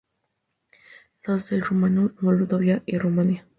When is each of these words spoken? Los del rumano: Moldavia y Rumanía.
Los 1.21 1.51
del 1.51 1.61
rumano: 1.61 2.11
Moldavia 2.21 2.81
y 2.87 2.97
Rumanía. 2.97 3.47